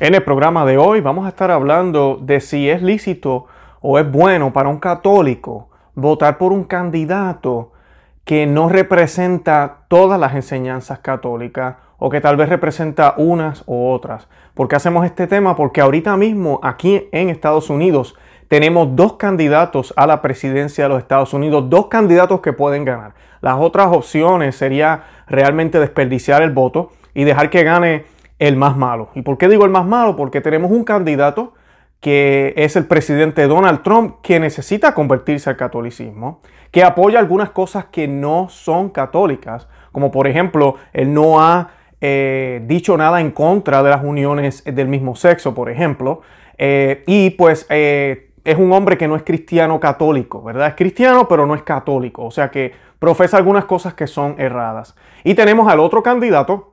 [0.00, 3.44] En el programa de hoy vamos a estar hablando de si es lícito
[3.82, 7.72] o es bueno para un católico votar por un candidato
[8.24, 14.26] que no representa todas las enseñanzas católicas o que tal vez representa unas u otras.
[14.54, 15.54] ¿Por qué hacemos este tema?
[15.54, 18.16] Porque ahorita mismo aquí en Estados Unidos
[18.48, 23.12] tenemos dos candidatos a la presidencia de los Estados Unidos, dos candidatos que pueden ganar.
[23.42, 28.06] Las otras opciones sería realmente desperdiciar el voto y dejar que gane
[28.40, 29.10] el más malo.
[29.14, 30.16] ¿Y por qué digo el más malo?
[30.16, 31.52] Porque tenemos un candidato
[32.00, 36.40] que es el presidente Donald Trump, que necesita convertirse al catolicismo,
[36.70, 42.62] que apoya algunas cosas que no son católicas, como por ejemplo, él no ha eh,
[42.64, 46.22] dicho nada en contra de las uniones del mismo sexo, por ejemplo,
[46.56, 50.68] eh, y pues eh, es un hombre que no es cristiano católico, ¿verdad?
[50.68, 54.96] Es cristiano, pero no es católico, o sea que profesa algunas cosas que son erradas.
[55.24, 56.69] Y tenemos al otro candidato,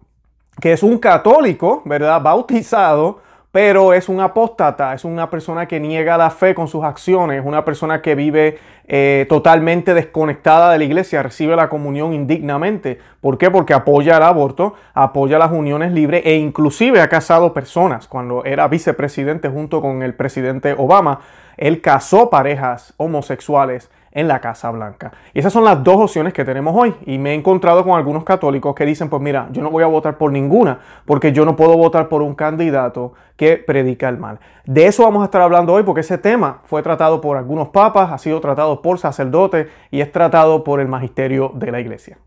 [0.59, 2.21] que es un católico, ¿verdad?
[2.21, 3.19] Bautizado,
[3.51, 7.65] pero es un apóstata, es una persona que niega la fe con sus acciones, una
[7.65, 12.99] persona que vive eh, totalmente desconectada de la iglesia, recibe la comunión indignamente.
[13.21, 13.49] ¿Por qué?
[13.49, 18.07] Porque apoya el aborto, apoya las uniones libres e inclusive ha casado personas.
[18.07, 21.21] Cuando era vicepresidente junto con el presidente Obama,
[21.55, 25.11] él casó parejas homosexuales en la Casa Blanca.
[25.33, 26.95] Y esas son las dos opciones que tenemos hoy.
[27.05, 29.87] Y me he encontrado con algunos católicos que dicen, pues mira, yo no voy a
[29.87, 34.39] votar por ninguna, porque yo no puedo votar por un candidato que predica el mal.
[34.65, 38.11] De eso vamos a estar hablando hoy, porque ese tema fue tratado por algunos papas,
[38.11, 42.17] ha sido tratado por sacerdotes y es tratado por el magisterio de la iglesia.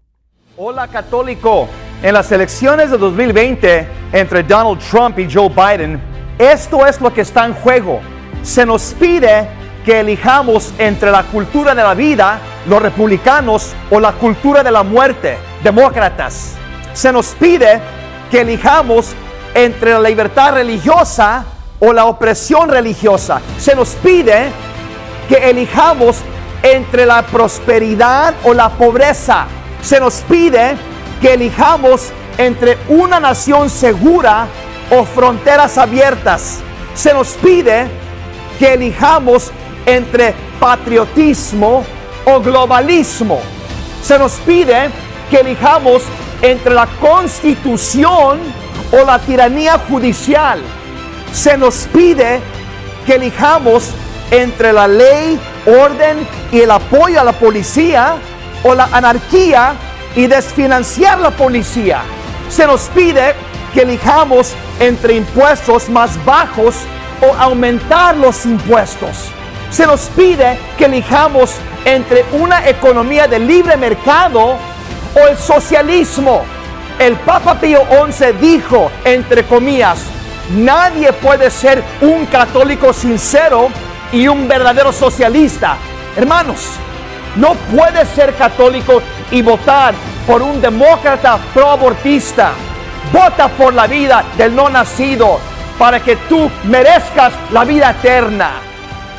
[0.56, 1.68] Hola católico,
[2.02, 6.00] en las elecciones de 2020 entre Donald Trump y Joe Biden,
[6.38, 8.00] esto es lo que está en juego.
[8.42, 9.48] Se nos pide
[9.84, 14.82] que elijamos entre la cultura de la vida, los republicanos, o la cultura de la
[14.82, 16.54] muerte, demócratas.
[16.92, 17.80] Se nos pide
[18.30, 19.14] que elijamos
[19.54, 21.44] entre la libertad religiosa
[21.78, 23.40] o la opresión religiosa.
[23.58, 24.50] Se nos pide
[25.28, 26.18] que elijamos
[26.62, 29.46] entre la prosperidad o la pobreza.
[29.82, 30.76] Se nos pide
[31.20, 34.46] que elijamos entre una nación segura
[34.90, 36.58] o fronteras abiertas.
[36.94, 37.86] Se nos pide
[38.58, 39.50] que elijamos
[39.90, 41.84] entre patriotismo
[42.24, 43.40] o globalismo.
[44.02, 44.90] Se nos pide
[45.30, 46.02] que elijamos
[46.42, 48.38] entre la constitución
[48.92, 50.60] o la tiranía judicial.
[51.32, 52.40] Se nos pide
[53.06, 53.90] que elijamos
[54.30, 58.14] entre la ley, orden y el apoyo a la policía
[58.62, 59.74] o la anarquía
[60.14, 62.02] y desfinanciar la policía.
[62.48, 63.34] Se nos pide
[63.74, 66.74] que elijamos entre impuestos más bajos
[67.22, 69.30] o aumentar los impuestos
[69.70, 71.54] se nos pide que elijamos
[71.84, 74.56] entre una economía de libre mercado
[75.14, 76.42] o el socialismo.
[76.98, 80.00] El Papa Pío XI dijo, entre comillas,
[80.50, 83.68] nadie puede ser un católico sincero
[84.12, 85.76] y un verdadero socialista.
[86.16, 86.66] Hermanos,
[87.36, 89.00] no puedes ser católico
[89.30, 89.94] y votar
[90.26, 92.52] por un demócrata pro-abortista.
[93.12, 95.40] Vota por la vida del no nacido
[95.78, 98.69] para que tú merezcas la vida eterna.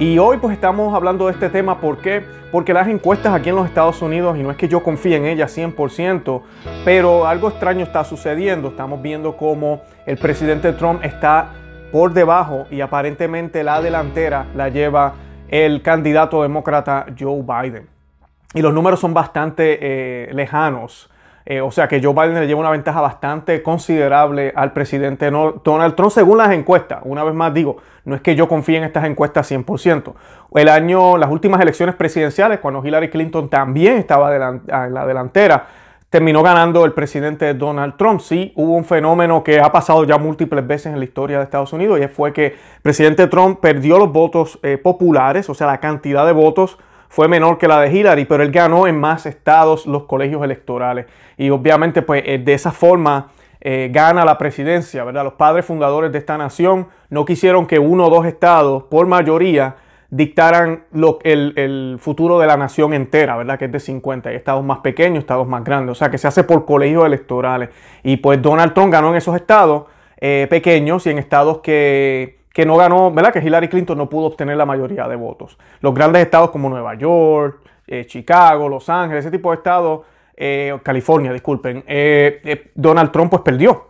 [0.00, 2.24] Y hoy pues estamos hablando de este tema, ¿por qué?
[2.50, 5.26] Porque las encuestas aquí en los Estados Unidos, y no es que yo confíe en
[5.26, 6.40] ellas 100%,
[6.86, 8.68] pero algo extraño está sucediendo.
[8.68, 11.50] Estamos viendo cómo el presidente Trump está
[11.92, 15.16] por debajo y aparentemente la delantera la lleva
[15.48, 17.86] el candidato demócrata Joe Biden.
[18.54, 21.10] Y los números son bastante eh, lejanos.
[21.50, 25.96] Eh, o sea que Joe Biden le lleva una ventaja bastante considerable al presidente Donald
[25.96, 27.00] Trump según las encuestas.
[27.02, 30.14] Una vez más digo, no es que yo confíe en estas encuestas 100%.
[30.54, 35.66] El año, las últimas elecciones presidenciales, cuando Hillary Clinton también estaba en la delantera,
[36.08, 38.20] terminó ganando el presidente Donald Trump.
[38.20, 41.72] Sí, hubo un fenómeno que ha pasado ya múltiples veces en la historia de Estados
[41.72, 45.80] Unidos y fue que el presidente Trump perdió los votos eh, populares, o sea, la
[45.80, 46.78] cantidad de votos
[47.10, 51.06] fue menor que la de Hillary, pero él ganó en más estados los colegios electorales.
[51.36, 55.24] Y obviamente, pues eh, de esa forma eh, gana la presidencia, ¿verdad?
[55.24, 59.74] Los padres fundadores de esta nación no quisieron que uno o dos estados, por mayoría,
[60.08, 63.58] dictaran lo, el, el, futuro de la nación entera, ¿verdad?
[63.58, 64.30] Que es de 50.
[64.30, 65.90] Hay estados más pequeños, estados más grandes.
[65.90, 67.70] O sea, que se hace por colegios electorales.
[68.04, 69.86] Y pues Donald Trump ganó en esos estados
[70.20, 73.32] eh, pequeños y en estados que que no ganó, ¿verdad?
[73.32, 75.56] Que Hillary Clinton no pudo obtener la mayoría de votos.
[75.80, 80.02] Los grandes estados como Nueva York, eh, Chicago, Los Ángeles, ese tipo de estados,
[80.36, 83.86] eh, California, disculpen, eh, Donald Trump pues perdió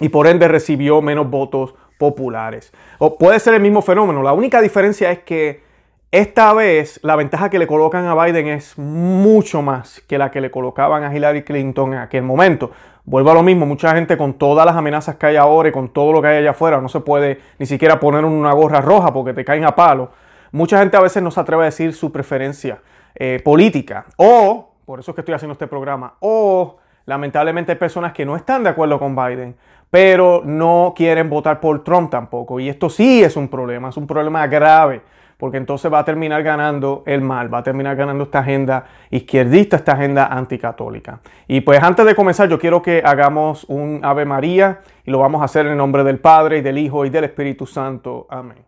[0.00, 2.72] y por ende recibió menos votos populares.
[2.96, 4.22] O puede ser el mismo fenómeno.
[4.22, 5.62] La única diferencia es que
[6.12, 10.40] esta vez la ventaja que le colocan a Biden es mucho más que la que
[10.40, 12.72] le colocaban a Hillary Clinton en aquel momento.
[13.04, 15.90] Vuelvo a lo mismo, mucha gente con todas las amenazas que hay ahora y con
[15.90, 19.12] todo lo que hay allá afuera, no se puede ni siquiera poner una gorra roja
[19.12, 20.10] porque te caen a palo.
[20.50, 22.80] Mucha gente a veces no se atreve a decir su preferencia
[23.14, 24.06] eh, política.
[24.16, 28.34] O, por eso es que estoy haciendo este programa, o lamentablemente hay personas que no
[28.34, 29.54] están de acuerdo con Biden,
[29.90, 32.58] pero no quieren votar por Trump tampoco.
[32.58, 35.02] Y esto sí es un problema, es un problema grave
[35.40, 39.76] porque entonces va a terminar ganando el mal, va a terminar ganando esta agenda izquierdista,
[39.76, 41.20] esta agenda anticatólica.
[41.48, 45.40] Y pues antes de comenzar, yo quiero que hagamos un Ave María y lo vamos
[45.40, 48.26] a hacer en nombre del Padre y del Hijo y del Espíritu Santo.
[48.28, 48.58] Amén.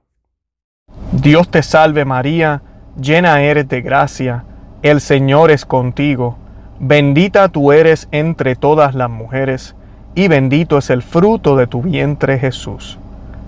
[1.12, 2.62] Dios te salve María,
[3.00, 4.44] llena eres de gracia,
[4.82, 6.38] el Señor es contigo,
[6.80, 9.76] bendita tú eres entre todas las mujeres,
[10.14, 12.98] y bendito es el fruto de tu vientre Jesús.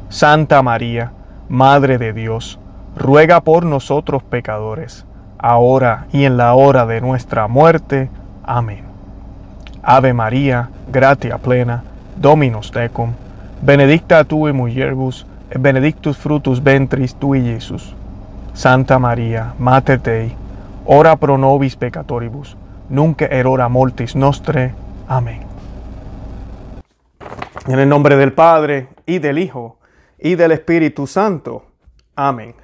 [0.08, 1.12] Santa María,
[1.48, 2.58] Madre de Dios,
[2.96, 5.04] ruega por nosotros pecadores,
[5.38, 8.08] ahora y en la hora de nuestra muerte.
[8.42, 8.84] Amén.
[9.82, 11.84] Ave María, gratia plena,
[12.16, 13.12] Dominus tecum,
[13.60, 17.94] benedicta tu in mulieribus, et benedictus frutus ventris tui, Jesús.
[18.54, 20.34] Santa María, Mater Dei,
[20.86, 22.56] ora pro nobis peccatoribus,
[22.88, 24.74] nunc erora mortis nostre.
[25.08, 25.40] Amén.
[27.66, 29.76] En el nombre del Padre, y del Hijo,
[30.18, 31.64] y del Espíritu Santo.
[32.14, 32.54] Amén.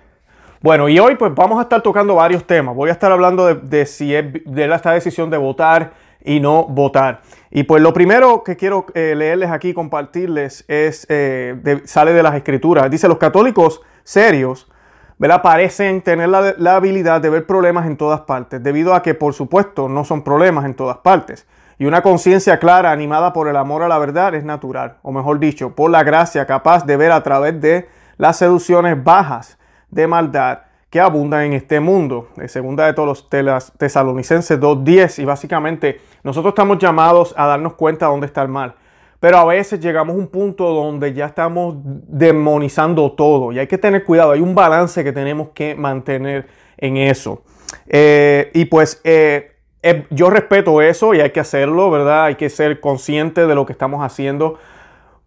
[0.62, 2.74] Bueno, y hoy pues vamos a estar tocando varios temas.
[2.74, 5.92] Voy a estar hablando de, si es de esta decisión de votar
[6.22, 7.22] y no votar.
[7.50, 12.34] Y pues lo primero que quiero eh, leerles aquí, compartirles, es, eh, sale de las
[12.34, 12.90] escrituras.
[12.90, 14.70] Dice, los católicos serios,
[15.16, 15.40] ¿verdad?
[15.40, 19.32] Parecen tener la, la habilidad de ver problemas en todas partes, debido a que, por
[19.32, 21.46] supuesto, no son problemas en todas partes.
[21.78, 25.38] Y una conciencia clara, animada por el amor a la verdad, es natural, o mejor
[25.38, 29.56] dicho, por la gracia capaz de ver a través de las seducciones bajas
[29.90, 30.60] de maldad
[30.90, 32.28] que abundan en este mundo.
[32.48, 38.12] segunda de todos los tesalonicenses 2.10 y básicamente nosotros estamos llamados a darnos cuenta de
[38.12, 38.75] dónde está el mal.
[39.20, 43.78] Pero a veces llegamos a un punto donde ya estamos demonizando todo y hay que
[43.78, 46.48] tener cuidado, hay un balance que tenemos que mantener
[46.78, 47.42] en eso.
[47.87, 49.52] Eh, y pues eh,
[49.82, 52.25] eh, yo respeto eso y hay que hacerlo, ¿verdad?
[52.25, 54.58] Hay que ser consciente de lo que estamos haciendo.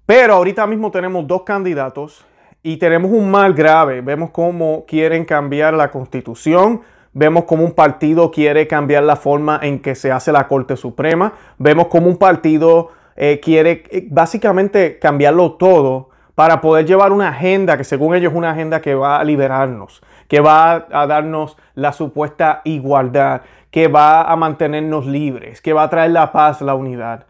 [0.06, 2.26] Pero ahorita mismo tenemos dos candidatos
[2.64, 4.00] y tenemos un mal grave.
[4.00, 6.82] Vemos cómo quieren cambiar la constitución.
[7.12, 11.34] Vemos cómo un partido quiere cambiar la forma en que se hace la Corte Suprema.
[11.58, 17.78] Vemos cómo un partido eh, quiere eh, básicamente cambiarlo todo para poder llevar una agenda
[17.78, 21.94] que según ellos es una agenda que va a liberarnos, que va a darnos la
[21.94, 27.28] supuesta igualdad, que va a mantenernos libres, que va a traer la paz, la unidad.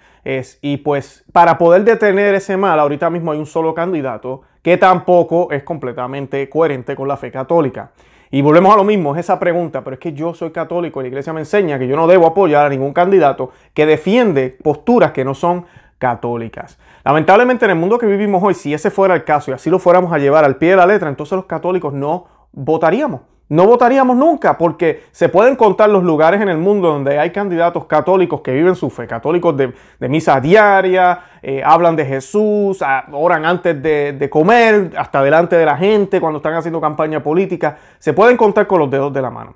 [0.61, 5.51] Y pues para poder detener ese mal, ahorita mismo hay un solo candidato que tampoco
[5.51, 7.91] es completamente coherente con la fe católica.
[8.31, 11.03] Y volvemos a lo mismo, es esa pregunta, pero es que yo soy católico y
[11.03, 15.11] la iglesia me enseña que yo no debo apoyar a ningún candidato que defiende posturas
[15.11, 15.67] que no son
[15.99, 16.79] católicas.
[17.03, 19.77] Lamentablemente en el mundo que vivimos hoy, si ese fuera el caso y así lo
[19.77, 24.15] fuéramos a llevar al pie de la letra, entonces los católicos no votaríamos no votaríamos
[24.15, 28.51] nunca porque se pueden contar los lugares en el mundo donde hay candidatos católicos que
[28.51, 29.73] viven su fe, católicos de,
[30.09, 35.65] misa diaria, eh, hablan de Jesús, ah, oran antes de, de, comer, hasta delante de
[35.65, 37.77] la gente cuando están haciendo campaña política.
[37.99, 39.55] Se pueden contar con los dedos de la mano.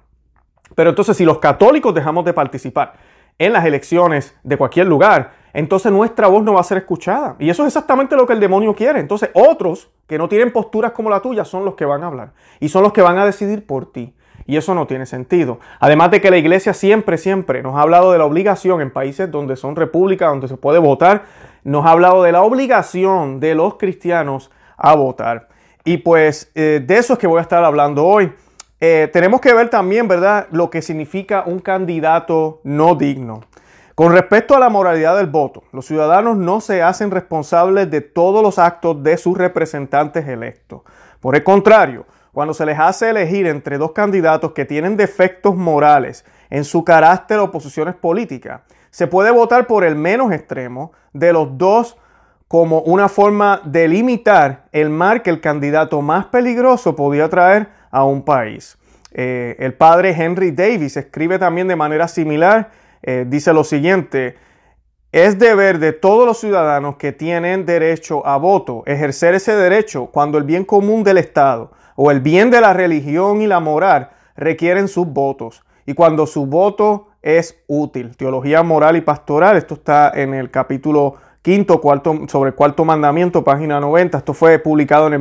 [0.75, 2.94] Pero entonces si los católicos dejamos de participar
[3.39, 7.36] en las elecciones de cualquier lugar, entonces nuestra voz no va a ser escuchada.
[7.39, 9.00] Y eso es exactamente lo que el demonio quiere.
[9.00, 12.32] Entonces otros que no tienen posturas como la tuya son los que van a hablar
[12.60, 14.13] y son los que van a decidir por ti.
[14.46, 15.60] Y eso no tiene sentido.
[15.79, 19.29] Además de que la iglesia siempre, siempre nos ha hablado de la obligación en países
[19.29, 21.24] donde son repúblicas, donde se puede votar,
[21.63, 25.50] nos ha hablado de la obligación de los cristianos a votar.
[25.84, 28.32] Y pues eh, de eso es que voy a estar hablando hoy.
[28.79, 33.41] Eh, tenemos que ver también, ¿verdad?, lo que significa un candidato no digno.
[33.96, 38.43] Con respecto a la moralidad del voto, los ciudadanos no se hacen responsables de todos
[38.43, 40.81] los actos de sus representantes electos.
[41.19, 46.24] Por el contrario, cuando se les hace elegir entre dos candidatos que tienen defectos morales
[46.51, 51.57] en su carácter o posiciones políticas, se puede votar por el menos extremo de los
[51.57, 51.98] dos
[52.48, 58.03] como una forma de limitar el mal que el candidato más peligroso podía traer a
[58.03, 58.77] un país.
[59.12, 62.70] Eh, el padre Henry Davis escribe también de manera similar
[63.03, 64.36] eh, dice lo siguiente,
[65.12, 70.38] es deber de todos los ciudadanos que tienen derecho a voto ejercer ese derecho cuando
[70.38, 74.88] el bien común del Estado o el bien de la religión y la moral requieren
[74.88, 78.17] sus votos y cuando su voto es útil.
[78.17, 83.44] Teología moral y pastoral, esto está en el capítulo quinto cuarto, sobre el cuarto mandamiento,
[83.44, 84.17] página 90.
[84.17, 85.20] Esto fue publicado en el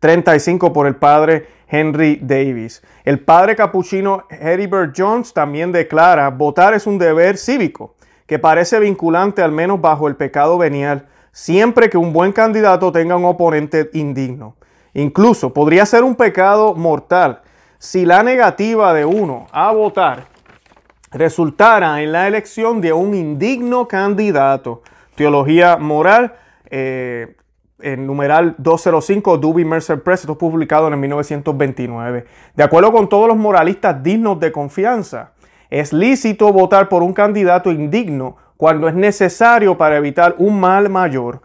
[0.00, 2.82] 1935 por el padre Henry Davis.
[3.04, 7.94] El padre capuchino Heribert Jones también declara, votar es un deber cívico
[8.26, 13.16] que parece vinculante al menos bajo el pecado venial, siempre que un buen candidato tenga
[13.16, 14.56] un oponente indigno.
[14.94, 17.42] Incluso podría ser un pecado mortal
[17.78, 20.26] si la negativa de uno a votar
[21.12, 24.82] resultara en la elección de un indigno candidato.
[25.16, 26.34] Teología moral,
[26.70, 27.36] eh,
[27.84, 32.24] en numeral 205, Doobie Mercer Press, esto publicado en 1929.
[32.54, 35.32] De acuerdo con todos los moralistas dignos de confianza,
[35.68, 41.42] es lícito votar por un candidato indigno cuando es necesario para evitar un mal mayor,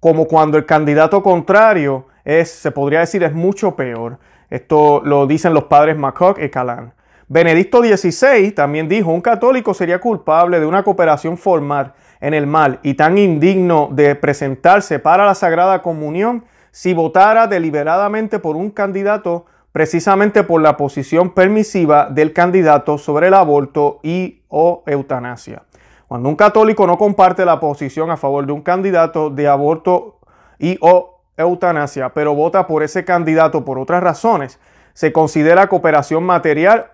[0.00, 4.18] como cuando el candidato contrario es, se podría decir, es mucho peor.
[4.48, 6.94] Esto lo dicen los padres McCock y Calan.
[7.28, 12.78] Benedicto XVI también dijo, un católico sería culpable de una cooperación formal en el mal
[12.82, 19.44] y tan indigno de presentarse para la Sagrada Comunión si votara deliberadamente por un candidato
[19.72, 25.64] precisamente por la posición permisiva del candidato sobre el aborto y o eutanasia.
[26.06, 30.20] Cuando un católico no comparte la posición a favor de un candidato de aborto
[30.60, 34.60] y o eutanasia, pero vota por ese candidato por otras razones,
[34.92, 36.92] se considera cooperación material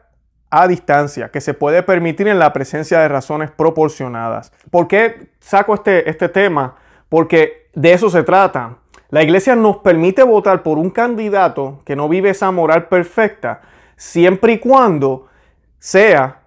[0.51, 4.53] a distancia que se puede permitir en la presencia de razones proporcionadas.
[4.71, 6.77] ¿Por qué saco este, este tema?
[7.09, 8.77] Porque de eso se trata.
[9.11, 13.63] La iglesia nos permite votar por un candidato que no vive esa moral perfecta,
[13.97, 15.27] siempre y cuando
[15.79, 16.41] sea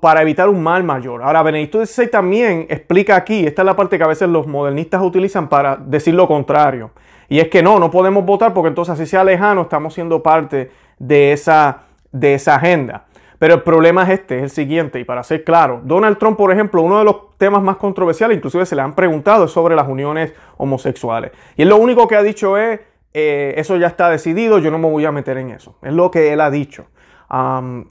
[0.00, 1.22] para evitar un mal mayor.
[1.22, 5.00] Ahora, Benedicto XVI también explica aquí, esta es la parte que a veces los modernistas
[5.02, 6.90] utilizan para decir lo contrario.
[7.28, 10.70] Y es que no, no podemos votar porque entonces así sea lejano, estamos siendo parte
[10.98, 13.04] de esa, de esa agenda.
[13.42, 16.52] Pero el problema es este, es el siguiente, y para ser claro, Donald Trump, por
[16.52, 19.88] ejemplo, uno de los temas más controversiales, inclusive se le han preguntado, es sobre las
[19.88, 21.32] uniones homosexuales.
[21.56, 22.78] Y él lo único que ha dicho es,
[23.12, 25.74] eh, eso ya está decidido, yo no me voy a meter en eso.
[25.82, 26.86] Es lo que él ha dicho.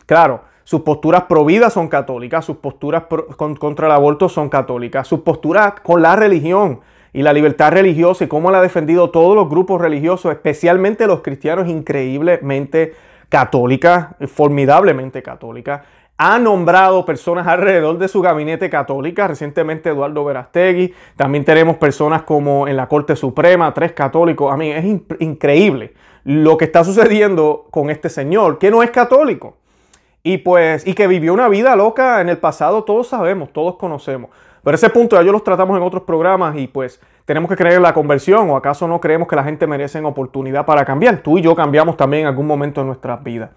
[0.05, 3.03] claro, sus posturas pro vida son católicas, sus posturas
[3.35, 6.79] contra el aborto son católicas, sus posturas con la religión
[7.11, 11.19] y la libertad religiosa y cómo la ha defendido todos los grupos religiosos, especialmente los
[11.19, 12.93] cristianos increíblemente
[13.31, 15.81] católicas, formidablemente católicas.
[16.17, 20.93] Ha nombrado personas alrededor de su gabinete católica, recientemente Eduardo Verastegui.
[21.15, 24.53] También tenemos personas como en la Corte Suprema, tres católicos.
[24.53, 24.85] A mí es
[25.19, 25.93] increíble
[26.25, 29.55] lo que está sucediendo con este señor, que no es católico.
[30.23, 34.29] Y pues, y que vivió una vida loca en el pasado, todos sabemos, todos conocemos.
[34.61, 37.75] Pero ese punto ya yo los tratamos en otros programas y pues tenemos que creer
[37.75, 41.17] en la conversión o acaso no creemos que la gente merece oportunidad para cambiar.
[41.17, 43.51] Tú y yo cambiamos también en algún momento de nuestras vidas.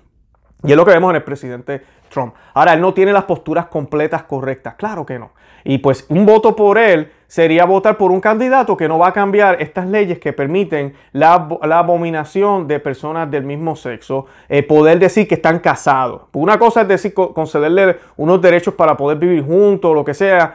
[0.62, 2.34] Y es lo que vemos en el presidente Trump.
[2.54, 4.74] Ahora, él no tiene las posturas completas correctas.
[4.74, 5.32] Claro que no.
[5.62, 9.12] Y pues un voto por él sería votar por un candidato que no va a
[9.12, 15.26] cambiar estas leyes que permiten la, abominación de personas del mismo sexo, eh, poder decir
[15.26, 16.22] que están casados.
[16.32, 20.54] Una cosa es decir, concederle unos derechos para poder vivir juntos, lo que sea,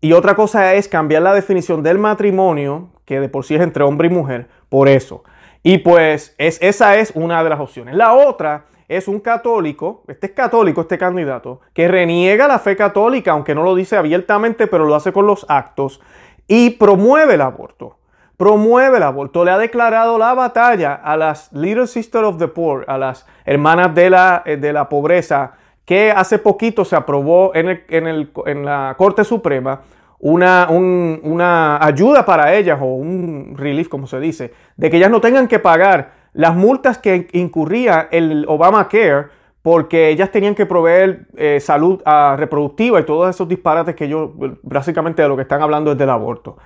[0.00, 3.84] y otra cosa es cambiar la definición del matrimonio, que de por sí es entre
[3.84, 5.24] hombre y mujer, por eso.
[5.62, 7.94] Y pues es, esa es una de las opciones.
[7.94, 13.32] La otra es un católico, este es católico, este candidato, que reniega la fe católica,
[13.32, 16.00] aunque no lo dice abiertamente, pero lo hace con los actos,
[16.48, 17.98] y promueve el aborto.
[18.36, 22.84] Promueve el aborto, le ha declarado la batalla a las Little Sisters of the Poor,
[22.88, 25.52] a las hermanas de la, eh, de la pobreza,
[25.90, 29.80] que hace poquito se aprobó en, la Corte Suprema
[30.20, 35.20] una, una, ayuda para ellas o un relief, como se dice, de que ellas no
[35.20, 39.30] tengan que pagar las multas que incurría el Obamacare
[39.62, 44.30] porque ellas tenían que proveer eh, salud ah, reproductiva y todos esos disparates que ellos,
[44.62, 46.56] básicamente de lo que están hablando es del aborto.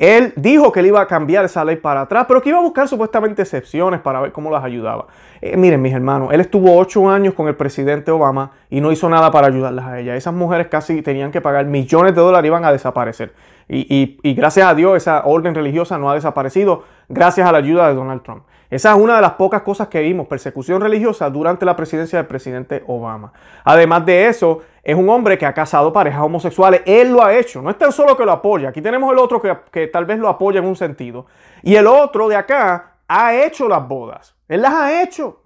[0.00, 2.62] Él dijo que él iba a cambiar esa ley para atrás, pero que iba a
[2.62, 5.08] buscar supuestamente excepciones para ver cómo las ayudaba.
[5.42, 9.10] Eh, miren, mis hermanos, él estuvo ocho años con el presidente Obama y no hizo
[9.10, 10.16] nada para ayudarlas a ella.
[10.16, 13.34] Esas mujeres casi tenían que pagar millones de dólares, iban a desaparecer.
[13.68, 17.86] Y, y gracias a Dios esa orden religiosa no ha desaparecido gracias a la ayuda
[17.88, 18.44] de Donald Trump.
[18.70, 22.26] Esa es una de las pocas cosas que vimos, persecución religiosa durante la presidencia del
[22.26, 23.34] presidente Obama.
[23.64, 26.82] Además de eso, es un hombre que ha casado parejas homosexuales.
[26.86, 27.60] Él lo ha hecho.
[27.60, 28.70] No es tan solo que lo apoya.
[28.70, 31.26] Aquí tenemos el otro que, tal vez lo apoya en un sentido.
[31.62, 34.36] Y el otro de acá ha hecho las bodas.
[34.48, 35.42] Él las ha hecho.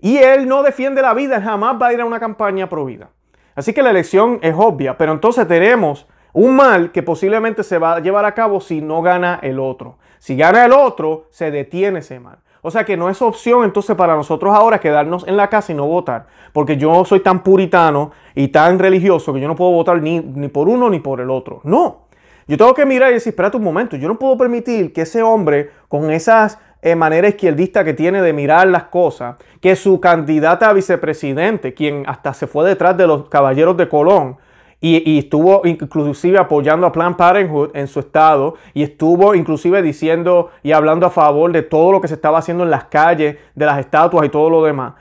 [0.00, 1.36] Y él no defiende la vida.
[1.36, 3.10] Él jamás va a ir a una campaña pro vida.
[3.54, 4.96] Así que la elección es obvia.
[4.96, 9.02] Pero entonces tenemos Un mal que posiblemente se va a llevar a cabo si no
[9.02, 9.98] gana el otro.
[10.18, 12.38] Si gana el otro, se detiene ese mal.
[12.62, 15.74] O sea que no es opción entonces para nosotros ahora quedarnos en la casa y
[15.74, 16.26] no votar.
[16.52, 20.48] Porque yo soy tan puritano y tan religioso que yo no puedo votar ni, ni
[20.48, 21.60] por uno ni por el otro.
[21.64, 22.10] No.
[22.46, 25.22] Yo tengo que mirar y decir, espérate un momento, yo no puedo permitir que ese
[25.22, 30.70] hombre con esas eh, manera izquierdista que tiene de mirar las cosas, que su candidata
[30.70, 34.38] a vicepresidente, quien hasta se fue detrás de los caballeros de Colón,
[34.80, 40.72] y, estuvo inclusive apoyando a Planned Parenthood en su estado y estuvo inclusive diciendo y
[40.72, 43.78] hablando a favor de todo lo que se estaba haciendo en las calles, de las
[43.78, 44.94] estatuas y todo lo demás.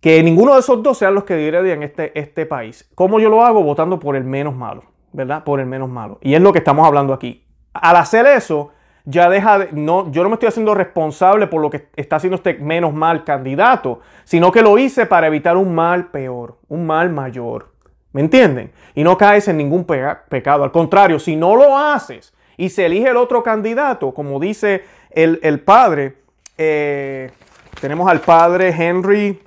[0.00, 2.88] Que ninguno de esos dos sean los que dirían este, este país.
[2.94, 3.62] ¿Cómo yo lo hago?
[3.62, 5.42] Votando por el menos malo, ¿verdad?
[5.42, 6.18] Por el menos malo.
[6.22, 7.44] Y es lo que estamos hablando aquí.
[7.74, 8.70] Al hacer eso,
[9.04, 12.36] ya deja de, no, yo no me estoy haciendo responsable por lo que está haciendo
[12.36, 17.10] este menos mal candidato, sino que lo hice para evitar un mal peor, un mal
[17.10, 17.70] mayor.
[18.12, 18.72] ¿Me entienden?
[18.94, 20.64] Y no caes en ningún pecado.
[20.64, 25.60] Al contrario, si no lo haces y se elige el otro candidato, como dice el,
[25.60, 26.16] padre,
[26.58, 27.30] eh,
[27.80, 29.40] tenemos al padre Henry,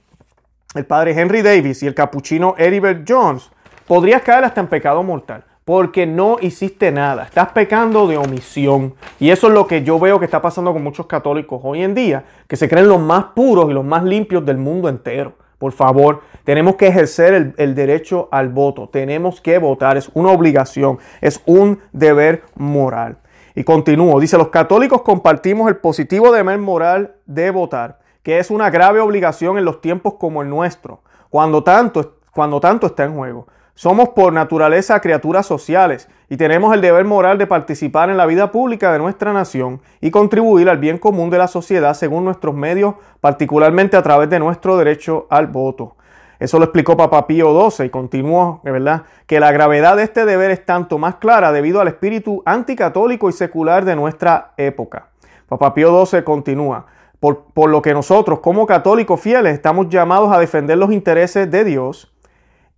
[0.75, 3.51] el padre Henry Davis y el capuchino Eribert Jones,
[3.87, 7.23] podrías caer hasta en pecado mortal porque no hiciste nada.
[7.23, 8.95] Estás pecando de omisión.
[9.19, 11.95] Y eso es lo que yo veo que está pasando con muchos católicos hoy en
[11.95, 15.33] día, que se creen los más puros y los más limpios del mundo entero.
[15.63, 18.89] Por favor, tenemos que ejercer el, derecho al voto.
[18.89, 19.95] Tenemos que votar.
[19.95, 20.99] Es una obligación.
[21.21, 23.19] Es un deber moral.
[23.55, 24.19] Y continúo.
[24.19, 29.57] Dice, los católicos compartimos el positivo deber moral de votar, que es una grave obligación
[29.57, 33.47] en los tiempos como el nuestro, cuando tanto, cuando tanto está en juego.
[33.75, 38.51] Somos por naturaleza criaturas sociales y tenemos el deber moral de participar en la vida
[38.51, 42.93] pública de nuestra nación y contribuir al bien común de la sociedad según nuestros medios,
[43.19, 45.95] particularmente a través de nuestro derecho al voto.
[46.39, 50.51] Eso lo explicó Papa Pío XII y continuó, ¿verdad?, que la gravedad de este deber
[50.51, 55.07] es tanto más clara debido al espíritu anticatólico y secular de nuestra época.
[55.49, 56.85] Papa Pío XII continúa,
[57.19, 61.63] por, por lo que nosotros como católicos fieles estamos llamados a defender los intereses de
[61.63, 62.12] Dios,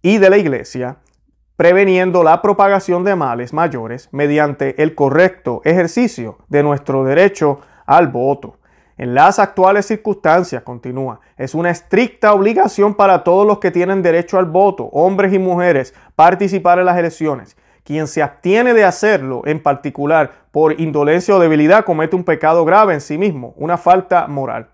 [0.06, 0.98] y de la Iglesia,
[1.58, 8.60] preveniendo la propagación de males mayores mediante el correcto ejercicio de nuestro derecho al voto.
[9.00, 14.38] En las actuales circunstancias, continúa, es una estricta obligación para todos los que tienen derecho
[14.38, 17.58] al voto, hombres y mujeres, participar en las elecciones.
[17.84, 22.94] Quien se abstiene de hacerlo, en particular por indolencia o debilidad, comete un pecado grave
[22.94, 24.68] en sí mismo, una falta moral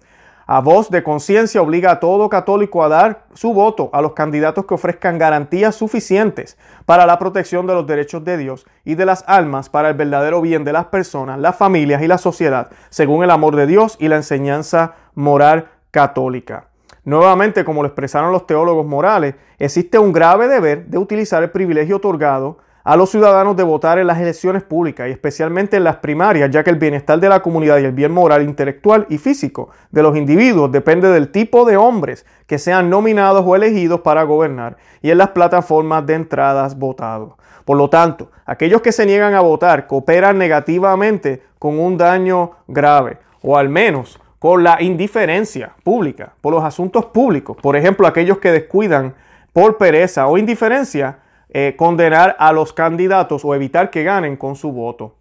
[0.53, 4.65] a voz de conciencia obliga a todo católico a dar su voto a los candidatos
[4.65, 9.23] que ofrezcan garantías suficientes para la protección de los derechos de Dios y de las
[9.27, 13.31] almas para el verdadero bien de las personas, las familias y la sociedad, según el
[13.31, 16.65] amor de Dios y la enseñanza moral católica.
[17.05, 21.95] Nuevamente, como lo expresaron los teólogos morales, existe un grave deber de utilizar el privilegio
[21.95, 26.49] otorgado a los ciudadanos de votar en las elecciones públicas y especialmente en las primarias,
[26.49, 30.03] ya que el bienestar de la comunidad y el bien moral, intelectual y físico de
[30.03, 35.11] los individuos depende del tipo de hombres que sean nominados o elegidos para gobernar y
[35.11, 37.33] en las plataformas de entradas votados.
[37.65, 43.19] Por lo tanto, aquellos que se niegan a votar cooperan negativamente con un daño grave,
[43.41, 47.55] o al menos con la indiferencia pública por los asuntos públicos.
[47.61, 49.13] Por ejemplo, aquellos que descuidan
[49.53, 51.19] por pereza o indiferencia
[51.51, 55.15] eh, condenar a los candidatos o evitar que ganen con su voto.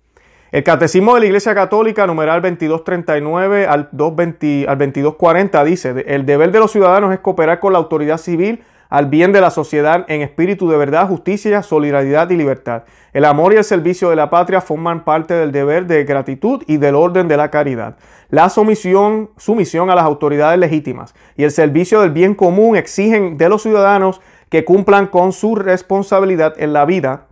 [0.53, 6.51] El Catecismo de la Iglesia Católica, numeral 2239 al, 220, al 2240, dice, el deber
[6.51, 10.21] de los ciudadanos es cooperar con la autoridad civil al bien de la sociedad en
[10.21, 12.83] espíritu de verdad, justicia, solidaridad y libertad.
[13.13, 16.77] El amor y el servicio de la patria forman parte del deber de gratitud y
[16.77, 17.97] del orden de la caridad.
[18.29, 23.49] La sumisión, sumisión a las autoridades legítimas y el servicio del bien común exigen de
[23.49, 27.29] los ciudadanos que cumplan con su responsabilidad en la vida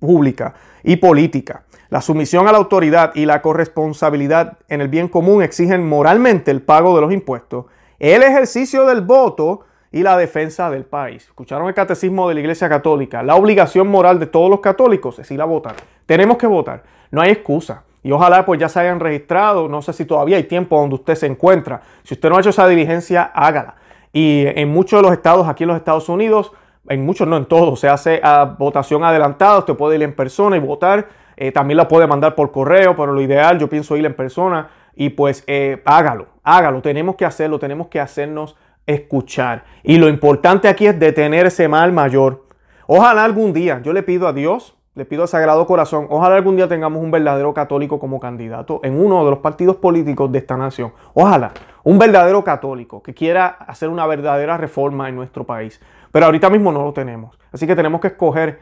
[0.00, 1.62] pública y política.
[1.90, 6.62] La sumisión a la autoridad y la corresponsabilidad en el bien común exigen moralmente el
[6.62, 7.66] pago de los impuestos,
[7.98, 9.60] el ejercicio del voto
[9.92, 11.24] y la defensa del país.
[11.24, 13.22] Escucharon el catecismo de la Iglesia Católica.
[13.22, 15.74] La obligación moral de todos los católicos es ir a votar.
[16.06, 16.84] Tenemos que votar.
[17.10, 17.82] No hay excusa.
[18.02, 19.68] Y ojalá pues ya se hayan registrado.
[19.68, 21.82] No sé si todavía hay tiempo donde usted se encuentra.
[22.04, 23.74] Si usted no ha hecho esa diligencia, hágala.
[24.12, 26.52] Y en muchos de los estados aquí en los Estados Unidos,
[26.88, 30.56] en muchos, no en todos, se hace a votación adelantada, usted puede ir en persona
[30.56, 34.04] y votar, eh, también la puede mandar por correo, pero lo ideal yo pienso ir
[34.04, 39.64] en persona y pues eh, hágalo, hágalo, tenemos que hacerlo, tenemos que hacernos escuchar.
[39.82, 42.46] Y lo importante aquí es detener ese mal mayor.
[42.86, 46.56] Ojalá algún día, yo le pido a Dios, le pido al Sagrado Corazón, ojalá algún
[46.56, 50.56] día tengamos un verdadero católico como candidato en uno de los partidos políticos de esta
[50.56, 50.92] nación.
[51.14, 51.52] Ojalá,
[51.84, 55.80] un verdadero católico que quiera hacer una verdadera reforma en nuestro país.
[56.10, 57.38] Pero ahorita mismo no lo tenemos.
[57.52, 58.58] Así que tenemos que escoger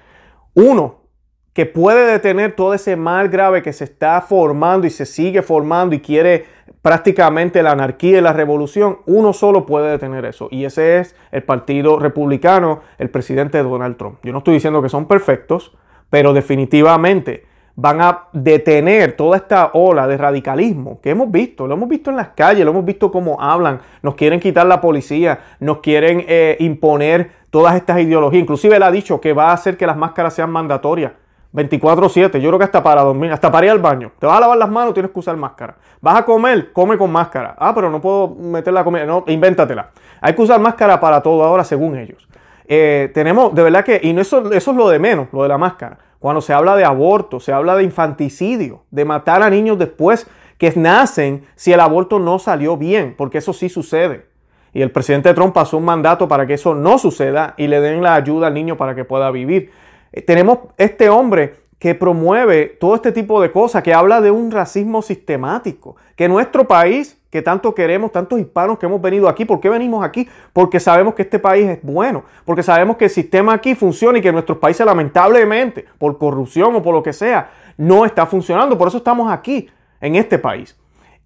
[0.55, 1.09] uno
[1.55, 5.95] que puede detener todo ese mal grave que se está formando y se sigue formando
[5.95, 6.45] y quiere
[6.83, 10.49] prácticamente la anarquía y la revolución, uno solo puede detener eso.
[10.51, 14.19] Y ese es el Partido Republicano, el presidente Donald Trump.
[14.23, 15.77] Yo no estoy diciendo que son perfectos,
[16.11, 17.47] pero definitivamente
[17.81, 22.17] van a detener toda esta ola de radicalismo que hemos visto, lo hemos visto en
[22.17, 26.57] las calles, lo hemos visto cómo hablan, nos quieren quitar la policía, nos quieren eh,
[26.59, 28.43] imponer todas estas ideologías.
[28.43, 31.13] Inclusive él ha dicho que va a hacer que las máscaras sean mandatorias.
[31.53, 34.13] 24/7, yo creo que hasta para dormir, hasta para ir al baño.
[34.19, 35.77] Te vas a lavar las manos, tienes que usar máscara.
[36.01, 37.55] Vas a comer, come con máscara.
[37.59, 39.07] Ah, pero no puedo meter la comida.
[39.07, 39.91] No, invéntatela.
[40.21, 42.28] Hay que usar máscara para todo ahora, según ellos.
[42.71, 45.59] Eh, tenemos, de verdad que, y eso, eso es lo de menos, lo de la
[45.59, 45.99] máscara.
[46.19, 50.29] Cuando se habla de aborto, se habla de infanticidio, de matar a niños después
[50.59, 54.27] que nacen si el aborto no salió bien, porque eso sí sucede.
[54.75, 58.03] Y el presidente Trump pasó un mandato para que eso no suceda y le den
[58.03, 59.71] la ayuda al niño para que pueda vivir.
[60.13, 64.51] Eh, tenemos este hombre que promueve todo este tipo de cosas, que habla de un
[64.51, 69.61] racismo sistemático, que nuestro país, que tanto queremos, tantos hispanos que hemos venido aquí, ¿por
[69.61, 70.29] qué venimos aquí?
[70.53, 74.23] Porque sabemos que este país es bueno, porque sabemos que el sistema aquí funciona y
[74.23, 78.79] que nuestros países lamentablemente, por corrupción o por lo que sea, no está funcionando.
[78.79, 79.69] Por eso estamos aquí,
[80.01, 80.79] en este país.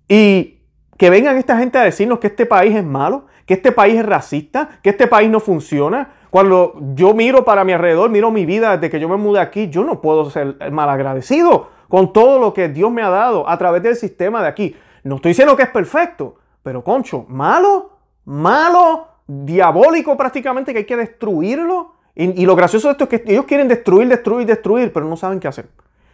[0.08, 0.60] Y
[0.98, 4.06] que vengan esta gente a decirnos que este país es malo, que este país es
[4.06, 8.76] racista, que este país no funciona, cuando yo miro para mi alrededor, miro mi vida
[8.76, 12.68] desde que yo me mudé aquí, yo no puedo ser malagradecido con todo lo que
[12.70, 14.76] Dios me ha dado a través del sistema de aquí.
[15.04, 17.90] No estoy diciendo que es perfecto, pero concho, malo,
[18.24, 21.94] malo, diabólico prácticamente que hay que destruirlo.
[22.14, 25.40] Y, lo gracioso de esto es que ellos quieren destruir, destruir, destruir, pero no saben
[25.40, 25.68] qué hacer.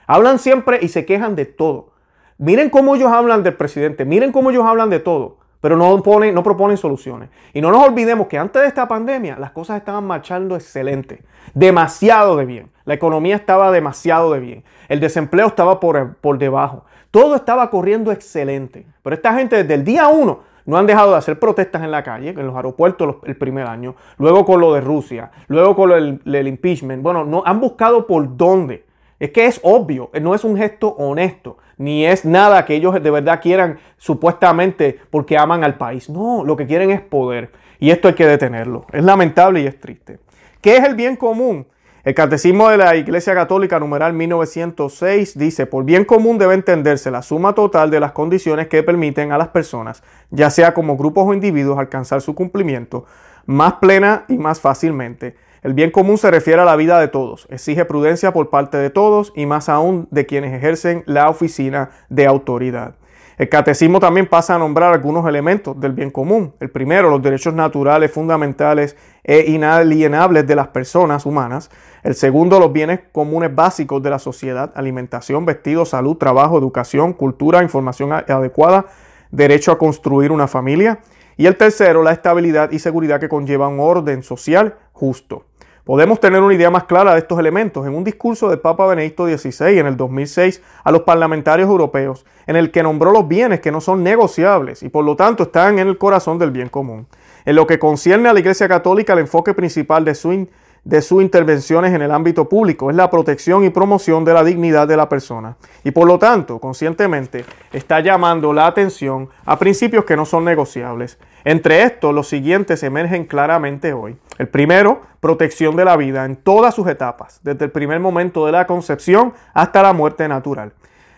[0.06, 1.90] Hablan siempre y se quejan de todo.
[2.38, 6.34] Miren cómo ellos hablan del presidente, miren cómo ellos hablan de todo pero no, ponen,
[6.34, 7.30] no proponen soluciones.
[7.52, 11.22] Y no nos olvidemos que antes de esta pandemia las cosas estaban marchando excelente,
[11.54, 12.70] demasiado de bien.
[12.84, 14.64] La economía estaba demasiado de bien.
[14.88, 16.84] El desempleo estaba por, por debajo.
[17.10, 18.86] Todo estaba corriendo excelente.
[19.02, 22.02] Pero esta gente desde el día uno no han dejado de hacer protestas en la
[22.02, 26.20] calle, en los aeropuertos el primer año, luego con lo de Rusia, luego con el,
[26.26, 27.02] el impeachment.
[27.02, 28.84] Bueno, no, han buscado por dónde.
[29.18, 33.10] Es que es obvio, no es un gesto honesto ni es nada que ellos de
[33.10, 36.10] verdad quieran supuestamente porque aman al país.
[36.10, 37.52] No, lo que quieren es poder.
[37.78, 38.84] Y esto hay que detenerlo.
[38.92, 40.18] Es lamentable y es triste.
[40.60, 41.66] ¿Qué es el bien común?
[42.02, 47.22] El Catecismo de la Iglesia Católica, numeral 1906, dice, por bien común debe entenderse la
[47.22, 51.34] suma total de las condiciones que permiten a las personas, ya sea como grupos o
[51.34, 53.04] individuos, alcanzar su cumplimiento
[53.46, 57.46] más plena y más fácilmente el bien común se refiere a la vida de todos,
[57.50, 62.26] exige prudencia por parte de todos y más aún de quienes ejercen la oficina de
[62.26, 62.94] autoridad.
[63.38, 66.54] El catecismo también pasa a nombrar algunos elementos del bien común.
[66.58, 71.70] El primero, los derechos naturales fundamentales e inalienables de las personas humanas.
[72.02, 77.62] El segundo, los bienes comunes básicos de la sociedad, alimentación, vestido, salud, trabajo, educación, cultura,
[77.62, 78.86] información adecuada,
[79.30, 80.98] derecho a construir una familia.
[81.36, 85.44] Y el tercero, la estabilidad y seguridad que conlleva un orden social justo.
[85.88, 89.26] Podemos tener una idea más clara de estos elementos en un discurso del Papa Benedicto
[89.26, 93.72] XVI en el 2006 a los parlamentarios europeos, en el que nombró los bienes que
[93.72, 97.06] no son negociables y por lo tanto están en el corazón del bien común.
[97.46, 100.46] En lo que concierne a la Iglesia Católica, el enfoque principal de su,
[100.84, 104.86] de sus intervenciones en el ámbito público es la protección y promoción de la dignidad
[104.86, 105.56] de la persona.
[105.84, 111.18] Y por lo tanto, conscientemente, está llamando la atención a principios que no son negociables
[111.50, 114.18] entre estos, los siguientes emergen claramente hoy.
[114.36, 118.52] El primero, protección de la vida en todas sus etapas, desde el primer momento de
[118.52, 120.74] la concepción hasta la muerte natural.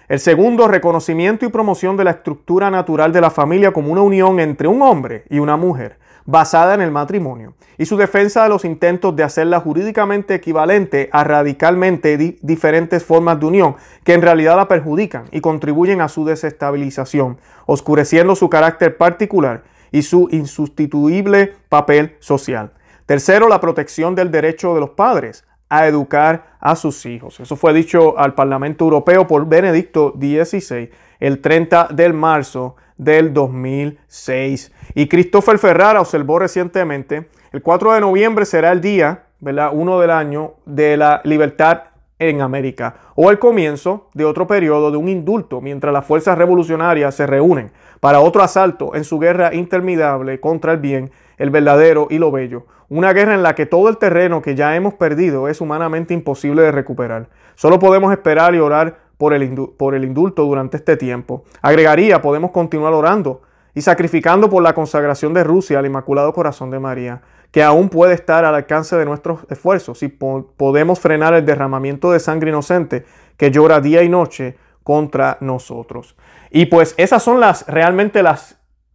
[0.07, 4.39] El segundo, reconocimiento y promoción de la estructura natural de la familia como una unión
[4.39, 8.65] entre un hombre y una mujer, basada en el matrimonio, y su defensa de los
[8.65, 14.69] intentos de hacerla jurídicamente equivalente a radicalmente diferentes formas de unión que en realidad la
[14.69, 22.73] perjudican y contribuyen a su desestabilización, oscureciendo su carácter particular y su insustituible papel social.
[23.07, 27.41] Tercero, la protección del derecho de los padres a educar a sus hijos.
[27.41, 34.73] Eso fue dicho al Parlamento Europeo por Benedicto XVI el 30 de marzo del 2006.
[34.95, 39.71] Y Christopher Ferrara observó recientemente, el 4 de noviembre será el día, ¿verdad?
[39.73, 41.85] Uno del año de la libertad
[42.21, 47.15] en América, o el comienzo de otro periodo de un indulto mientras las fuerzas revolucionarias
[47.15, 52.19] se reúnen para otro asalto en su guerra interminable contra el bien, el verdadero y
[52.19, 52.67] lo bello.
[52.89, 56.63] Una guerra en la que todo el terreno que ya hemos perdido es humanamente imposible
[56.63, 57.29] de recuperar.
[57.55, 61.45] Solo podemos esperar y orar por el, por el indulto durante este tiempo.
[61.63, 63.43] Agregaría, podemos continuar orando
[63.75, 68.15] y sacrificando por la consagración de Rusia al Inmaculado Corazón de María, que aún puede
[68.15, 73.05] estar al alcance de nuestros esfuerzos si podemos frenar el derramamiento de sangre inocente
[73.37, 76.17] que llora día y noche contra nosotros.
[76.51, 78.23] Y pues esas son las realmente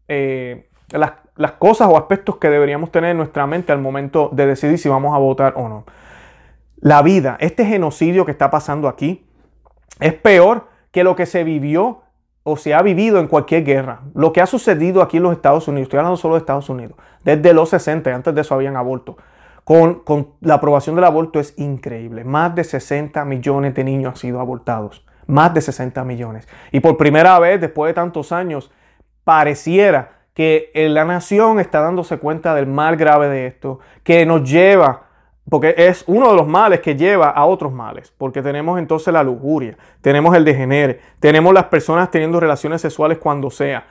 [0.07, 4.45] eh, las, las cosas o aspectos que deberíamos tener en nuestra mente al momento de
[4.45, 5.85] decidir si vamos a votar o no.
[6.77, 9.25] La vida, este genocidio que está pasando aquí,
[9.99, 12.03] es peor que lo que se vivió
[12.47, 14.01] o se ha vivido en cualquier guerra.
[14.13, 16.95] Lo que ha sucedido aquí en los Estados Unidos, estoy hablando solo de Estados Unidos,
[17.23, 19.17] desde los 60, antes de eso habían aborto.
[19.63, 22.23] Con, con, la aprobación del aborto es increíble.
[22.23, 25.03] Más de 60 millones de niños han sido abortados.
[25.25, 26.47] Más de 60 millones.
[26.71, 28.71] Y por primera vez, después de tantos años,
[29.23, 35.04] pareciera que la nación está dándose cuenta del mal grave de esto, que nos lleva
[35.49, 38.11] porque es uno de los males que lleva a otros males.
[38.17, 43.49] Porque tenemos entonces la lujuria, tenemos el degenere, tenemos las personas teniendo relaciones sexuales cuando
[43.51, 43.85] sea.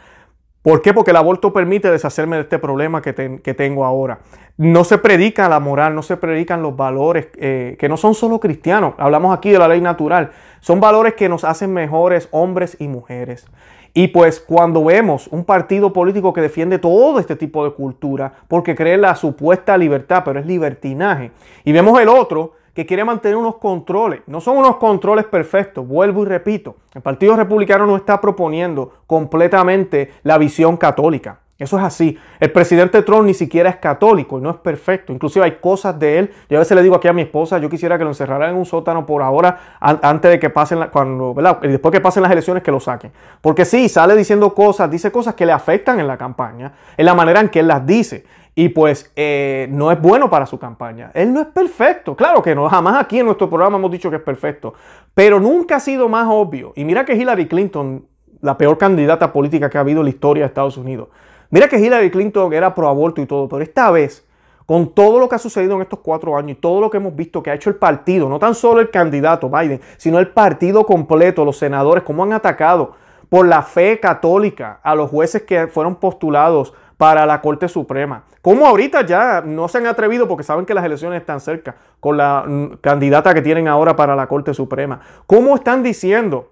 [0.63, 0.95] ¿Por qué?
[0.95, 4.21] Porque el aborto permite deshacerme de este problema que, tengo ahora.
[4.57, 8.41] No se predica la moral, no se predican los valores eh, que no son solo
[8.41, 8.95] cristianos.
[8.97, 10.31] Hablamos aquí de la ley natural.
[10.61, 13.47] Son valores que nos hacen mejores hombres y mujeres.
[13.97, 18.75] Y pues cuando vemos un partido político que defiende todo este tipo de cultura porque
[18.75, 21.31] cree la supuesta libertad, pero es libertinaje,
[21.63, 26.25] y vemos el otro que quiere mantener unos controles, no son unos controles perfectos, vuelvo
[26.25, 31.44] y repito, el Partido Republicano no está proponiendo completamente la visión católica.
[31.57, 32.19] Eso es así.
[32.41, 35.13] El presidente Trump ni siquiera es católico y no es perfecto.
[35.13, 36.33] Inclusive hay cosas de él.
[36.51, 38.57] Yo a veces le digo aquí a mi esposa, yo quisiera que lo encerraran en
[38.57, 41.61] un sótano por ahora, antes de que pasen, cuando, ¿verdad?
[41.61, 43.13] después que pasen las elecciones, que lo saquen.
[43.41, 47.15] Porque sí, sale diciendo cosas, dice cosas que le afectan en la campaña, en la
[47.15, 48.25] manera en que él las dice.
[48.57, 51.11] Y pues eh, no es bueno para su campaña.
[51.15, 52.17] Él no es perfecto.
[52.17, 52.69] Claro que no.
[52.69, 54.75] Jamás aquí en nuestro programa hemos dicho que es perfecto.
[55.13, 56.73] Pero nunca ha sido más obvio.
[56.77, 58.07] Y mira que Hillary Clinton,
[58.41, 61.09] la peor candidata política que ha habido en la historia de Estados Unidos,
[61.55, 64.27] Mira que Hillary Clinton era pro aborto y todo, pero esta vez,
[64.67, 67.15] con todo lo que ha sucedido en estos cuatro años y todo lo que hemos
[67.15, 70.85] visto que ha hecho el partido, no tan solo el candidato Biden, sino el partido
[70.85, 72.97] completo, los senadores, cómo han atacado
[73.29, 78.25] por la fe católica a los jueces que fueron postulados para la Corte Suprema.
[78.43, 82.17] Como ahorita ya no se han atrevido porque saben que las elecciones están cerca con
[82.17, 84.99] la mm, candidata que tienen ahora para la Corte Suprema.
[85.29, 86.51] ¿Cómo están diciendo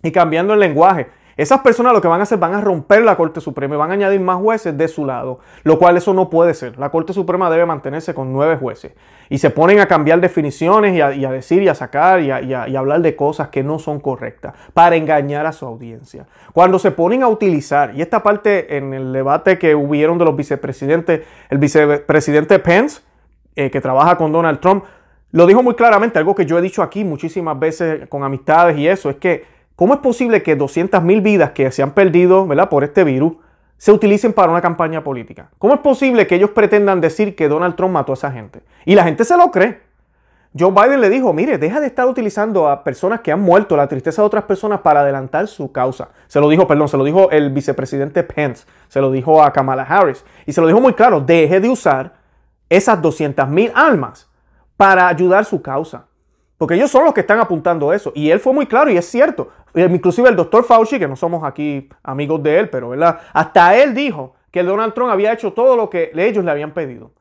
[0.00, 1.08] y cambiando el lenguaje?
[1.38, 3.92] Esas personas lo que van a hacer van a romper la Corte Suprema y van
[3.92, 6.76] a añadir más jueces de su lado, lo cual eso no puede ser.
[6.80, 8.94] La Corte Suprema debe mantenerse con nueve jueces.
[9.28, 13.02] Y se ponen a cambiar definiciones y a, decir y a sacar y a, hablar
[13.02, 16.26] de cosas que no son correctas para engañar a su audiencia.
[16.52, 20.34] Cuando se ponen a utilizar, y esta parte en el debate que hubieron de los
[20.34, 21.20] vicepresidentes,
[21.50, 23.02] el vicepresidente Pence,
[23.54, 24.82] eh, que trabaja con Donald Trump,
[25.30, 28.88] lo dijo muy claramente, algo que yo he dicho aquí muchísimas veces con amistades y
[28.88, 32.68] eso, es que ¿Cómo es posible que 200.000 vidas que se han perdido ¿verdad?
[32.68, 33.34] por este virus
[33.76, 35.50] se utilicen para una campaña política?
[35.56, 38.62] ¿Cómo es posible que ellos pretendan decir que Donald Trump mató a esa gente?
[38.84, 39.80] Y la gente se lo cree.
[40.58, 43.86] Joe Biden le dijo, mire, deja de estar utilizando a personas que han muerto, la
[43.86, 46.08] tristeza de otras personas para adelantar su causa.
[46.26, 49.84] Se lo dijo, perdón, se lo dijo el vicepresidente Pence, se lo dijo a Kamala
[49.84, 52.14] Harris y se lo dijo muy claro, deje de usar
[52.68, 54.28] esas 200.000 almas
[54.76, 56.08] para ayudar su causa.
[56.58, 58.12] Porque ellos son los que están apuntando eso.
[58.14, 59.48] Y él fue muy claro y es cierto.
[59.74, 63.20] Inclusive el doctor Fauci, que no somos aquí amigos de él, pero ¿verdad?
[63.32, 67.12] Hasta él dijo que Donald Trump había hecho todo lo que ellos le habían pedido.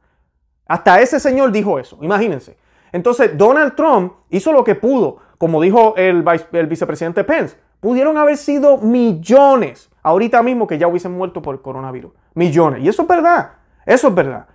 [0.68, 2.58] Hasta ese señor dijo eso, imagínense.
[2.92, 7.58] Entonces Donald Trump hizo lo que pudo, como dijo el, el vicepresidente Pence.
[7.80, 12.12] Pudieron haber sido millones ahorita mismo que ya hubiesen muerto por el coronavirus.
[12.34, 12.82] Millones.
[12.82, 13.52] Y eso es verdad.
[13.86, 14.48] Eso es verdad.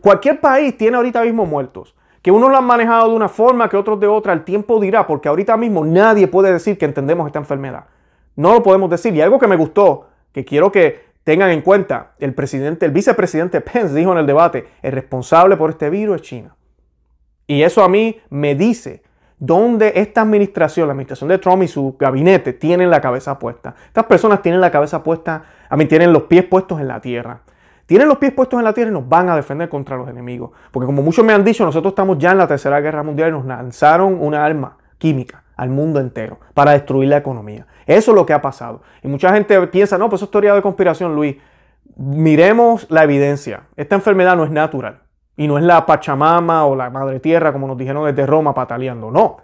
[0.00, 1.94] Cualquier país tiene ahorita mismo muertos.
[2.22, 5.06] Que unos lo han manejado de una forma, que otros de otra, el tiempo dirá,
[5.06, 7.84] porque ahorita mismo nadie puede decir que entendemos esta enfermedad.
[8.36, 9.14] No lo podemos decir.
[9.14, 13.60] Y algo que me gustó, que quiero que tengan en cuenta, el presidente, el vicepresidente
[13.60, 16.56] Pence dijo en el debate, el responsable por este virus es China.
[17.46, 19.02] Y eso a mí me dice
[19.38, 23.74] dónde esta administración, la administración de Trump y su gabinete tienen la cabeza puesta.
[23.86, 27.42] Estas personas tienen la cabeza puesta, a mí tienen los pies puestos en la tierra
[27.88, 30.50] tienen los pies puestos en la tierra y nos van a defender contra los enemigos.
[30.70, 33.32] Porque como muchos me han dicho, nosotros estamos ya en la Tercera Guerra Mundial y
[33.32, 37.66] nos lanzaron una arma química al mundo entero para destruir la economía.
[37.86, 38.82] Eso es lo que ha pasado.
[39.02, 41.36] Y mucha gente piensa, no, pues eso es teoría de conspiración, Luis.
[41.96, 43.62] Miremos la evidencia.
[43.74, 45.00] Esta enfermedad no es natural.
[45.34, 49.10] Y no es la Pachamama o la Madre Tierra, como nos dijeron desde Roma, pataleando.
[49.10, 49.38] No.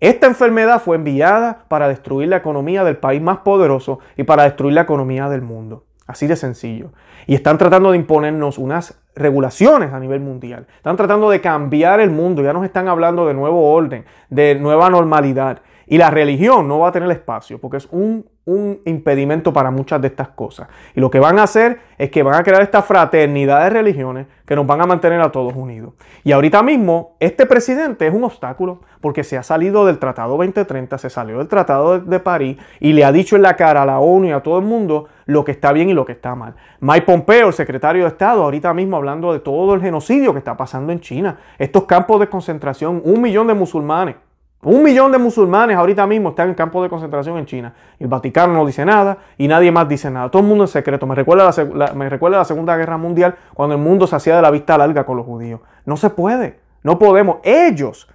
[0.00, 4.72] Esta enfermedad fue enviada para destruir la economía del país más poderoso y para destruir
[4.72, 5.84] la economía del mundo.
[6.06, 6.90] Así de sencillo.
[7.26, 10.66] Y están tratando de imponernos unas regulaciones a nivel mundial.
[10.76, 12.42] Están tratando de cambiar el mundo.
[12.42, 15.60] Ya nos están hablando de nuevo orden, de nueva normalidad.
[15.92, 20.00] Y la religión no va a tener espacio porque es un, un, impedimento para muchas
[20.00, 20.68] de estas cosas.
[20.94, 24.26] Y lo que van a hacer es que van a crear esta fraternidad de religiones
[24.46, 25.92] que nos van a mantener a todos unidos.
[26.24, 30.96] Y ahorita mismo este presidente es un obstáculo porque se ha salido del Tratado 2030,
[30.96, 33.84] se salió del Tratado de, de París y le ha dicho en la cara a
[33.84, 36.34] la ONU y a todo el mundo lo que está bien y lo que está
[36.34, 36.54] mal.
[36.80, 40.56] Mike Pompeo, el secretario de Estado, ahorita mismo hablando de todo el genocidio que está
[40.56, 44.16] pasando en China, estos campos de concentración, un millón de musulmanes
[44.64, 47.74] un millón de musulmanes ahorita mismo están en campos de concentración en China.
[47.98, 50.30] El Vaticano no dice nada y nadie más dice nada.
[50.30, 51.04] Todo el mundo en secreto.
[51.04, 54.42] Me recuerda la, me recuerda la Segunda Guerra Mundial cuando el mundo se hacía de
[54.42, 55.60] la vista larga con los judíos.
[55.84, 56.60] No se puede.
[56.84, 57.38] No podemos.
[57.42, 58.08] Ellos,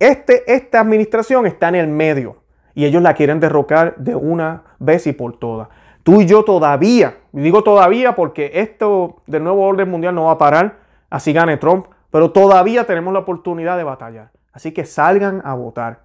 [0.00, 2.38] este, esta administración está en el medio
[2.74, 5.68] y ellos la quieren derrocar de una vez y por todas.
[6.02, 10.38] Tú y yo todavía, digo todavía porque esto del nuevo orden mundial no va a
[10.38, 10.78] parar,
[11.08, 14.33] así gane Trump, pero todavía tenemos la oportunidad de batallar.
[14.54, 15.98] Así que salgan a votar,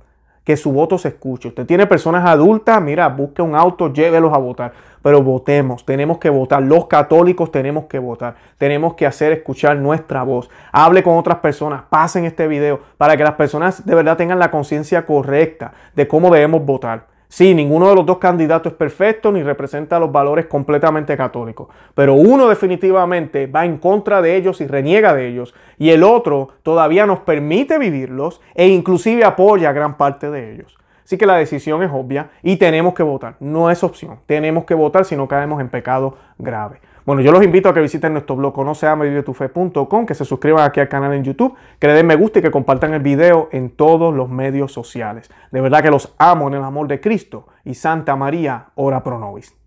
[0.44, 1.50] que su voto se escuche.
[1.50, 4.74] Usted tiene personas adultas, mira, busque un auto, llévelos a votar.
[5.04, 6.64] Pero votemos, tenemos que votar.
[6.64, 8.34] Los católicos tenemos que votar.
[8.58, 10.50] Tenemos que hacer escuchar nuestra voz.
[10.72, 14.50] Hable con otras personas, pasen este video para que las personas de verdad tengan la
[14.50, 17.06] conciencia correcta de cómo debemos votar.
[17.32, 22.16] Sí, ninguno de los dos candidatos es perfecto ni representa los valores completamente católicos, pero
[22.16, 27.06] uno definitivamente va en contra de ellos y reniega de ellos, y el otro todavía
[27.06, 30.76] nos permite vivirlos e inclusive apoya a gran parte de ellos.
[31.06, 34.74] Así que la decisión es obvia y tenemos que votar, no es opción, tenemos que
[34.74, 36.82] votar si no caemos en pecado grave.
[37.10, 40.88] Bueno, yo los invito a que visiten nuestro blog conoceamevivetufe.com, que se suscriban aquí al
[40.88, 44.14] canal en YouTube, que le den me gusta y que compartan el video en todos
[44.14, 45.28] los medios sociales.
[45.52, 49.18] De verdad que los amo en el amor de Cristo y Santa María, ora pro
[49.18, 49.59] nobis.